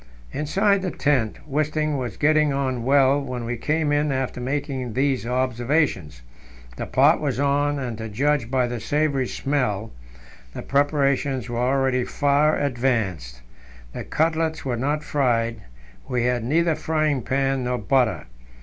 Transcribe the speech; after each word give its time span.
Inside 0.33 0.81
the 0.81 0.89
tent 0.89 1.37
Wisting 1.47 1.95
was 1.95 2.17
getting 2.17 2.51
on 2.51 2.83
well 2.83 3.21
when 3.21 3.45
we 3.45 3.55
came 3.55 3.91
in 3.91 4.11
after 4.11 4.41
making 4.41 4.93
these 4.93 5.27
observations. 5.27 6.23
The 6.75 6.87
pot 6.87 7.21
was 7.21 7.39
on, 7.39 7.77
and, 7.77 7.99
to 7.99 8.09
judge 8.09 8.49
by 8.49 8.65
the 8.65 8.79
savoury 8.79 9.27
smell, 9.27 9.91
the 10.55 10.63
preparations 10.63 11.49
were 11.49 11.59
already 11.59 12.03
far 12.03 12.57
advanced. 12.57 13.43
The 13.93 14.03
cutlets 14.03 14.65
were 14.65 14.75
not 14.75 15.03
fried; 15.03 15.61
we 16.09 16.23
had 16.23 16.43
neither 16.43 16.73
frying 16.73 17.21
pan 17.21 17.65
nor 17.65 17.77
butter. 17.77 18.25